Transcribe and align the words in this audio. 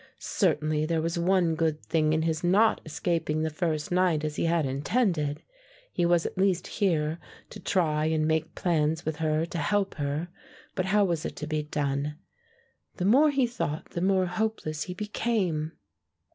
Certainly 0.17 0.87
there 0.87 0.99
was 0.99 1.19
one 1.19 1.53
good 1.53 1.79
thing 1.85 2.11
in 2.11 2.23
his 2.23 2.43
not 2.43 2.81
escaping 2.85 3.43
the 3.43 3.51
first 3.51 3.91
night 3.91 4.23
as 4.23 4.35
he 4.35 4.45
had 4.45 4.65
intended; 4.65 5.43
he 5.93 6.07
was 6.07 6.25
at 6.25 6.39
least 6.39 6.65
here 6.65 7.19
to 7.51 7.59
try 7.59 8.05
and 8.05 8.27
make 8.27 8.55
plans 8.55 9.05
with 9.05 9.17
her 9.17 9.45
to 9.45 9.57
help 9.59 9.93
her, 9.97 10.29
but 10.73 10.85
how 10.87 11.05
was 11.05 11.23
it 11.23 11.35
to 11.35 11.45
be 11.45 11.61
done? 11.61 12.17
The 12.97 13.05
more 13.05 13.29
he 13.29 13.45
thought 13.45 13.91
the 13.91 14.01
more 14.01 14.25
hopeless 14.25 14.85
he 14.85 14.95
became. 14.95 15.73